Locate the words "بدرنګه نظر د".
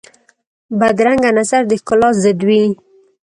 0.79-1.71